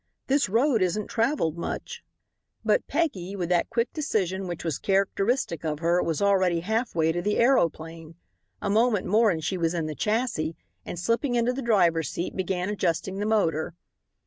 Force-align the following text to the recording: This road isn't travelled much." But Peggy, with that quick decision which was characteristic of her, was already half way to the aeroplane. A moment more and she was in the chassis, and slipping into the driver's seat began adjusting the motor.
This 0.25 0.49
road 0.49 0.81
isn't 0.81 1.09
travelled 1.09 1.59
much." 1.59 2.03
But 2.65 2.87
Peggy, 2.87 3.35
with 3.35 3.49
that 3.49 3.69
quick 3.69 3.93
decision 3.93 4.47
which 4.47 4.63
was 4.63 4.79
characteristic 4.79 5.63
of 5.63 5.77
her, 5.77 6.01
was 6.01 6.23
already 6.23 6.61
half 6.61 6.95
way 6.95 7.11
to 7.11 7.21
the 7.21 7.37
aeroplane. 7.37 8.15
A 8.63 8.69
moment 8.71 9.05
more 9.05 9.29
and 9.29 9.43
she 9.43 9.59
was 9.59 9.75
in 9.75 9.85
the 9.85 9.93
chassis, 9.93 10.55
and 10.87 10.97
slipping 10.97 11.35
into 11.35 11.53
the 11.53 11.61
driver's 11.61 12.09
seat 12.09 12.35
began 12.35 12.67
adjusting 12.67 13.19
the 13.19 13.27
motor. 13.27 13.75